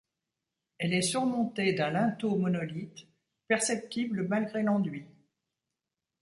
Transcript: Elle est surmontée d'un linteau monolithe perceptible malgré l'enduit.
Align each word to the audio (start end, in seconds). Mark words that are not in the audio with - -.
Elle 0.79 0.95
est 0.95 1.03
surmontée 1.03 1.73
d'un 1.73 1.91
linteau 1.91 2.35
monolithe 2.35 3.05
perceptible 3.47 4.27
malgré 4.27 4.63
l'enduit. 4.63 5.05